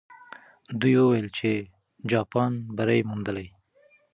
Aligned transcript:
دوی 0.79 0.93
وویل 0.99 1.27
چې 1.37 1.49
جاپان 2.11 2.51
بری 2.75 3.01
موندلی. 3.09 3.47